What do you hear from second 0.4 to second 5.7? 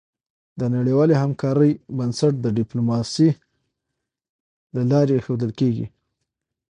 د نړیوالې همکارۍ بنسټ د ډيپلوماسی له لارې ایښودل